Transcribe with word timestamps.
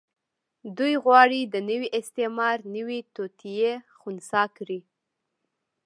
دوی 0.77 0.93
غواړي 1.03 1.41
د 1.53 1.55
نوي 1.69 1.87
استعمار 1.99 2.57
نوې 2.75 2.99
توطيې 3.15 3.71
خنثی 3.99 4.43
کړي. 4.57 4.79